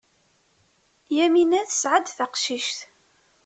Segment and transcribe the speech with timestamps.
[1.15, 2.79] Yamina tesɛa-d taqcict.